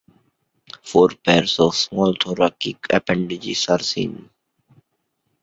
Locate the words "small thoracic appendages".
1.75-3.67